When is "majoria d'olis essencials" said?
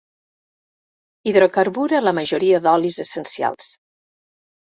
2.19-3.71